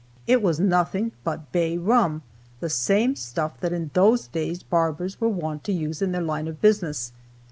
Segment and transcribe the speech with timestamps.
[0.25, 2.23] It was nothing but bay rum,
[2.59, 6.47] the same stuff that in those days barbers were wont to use in their line
[6.47, 7.11] of business.